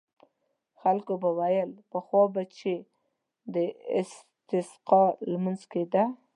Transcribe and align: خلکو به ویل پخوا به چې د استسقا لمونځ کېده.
خلکو 0.81 1.13
به 1.21 1.29
ویل 1.39 1.71
پخوا 1.91 2.23
به 2.33 2.43
چې 2.57 2.73
د 3.53 3.55
استسقا 3.99 5.03
لمونځ 5.31 5.61
کېده. 5.71 6.03